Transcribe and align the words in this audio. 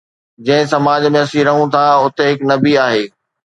جنهن 0.45 0.67
سماج 0.73 1.03
۾ 1.17 1.21
اسين 1.25 1.43
رهون 1.49 1.67
ٿا، 1.77 1.83
اتي 2.05 2.25
هڪ 2.31 2.39
نبي 2.51 2.73
آهي. 2.87 3.03